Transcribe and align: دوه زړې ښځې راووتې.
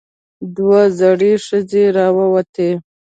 دوه 0.55 0.81
زړې 0.99 1.31
ښځې 1.45 1.83
راووتې. 1.97 2.69